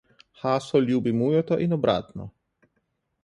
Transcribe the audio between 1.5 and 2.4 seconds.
in obratno.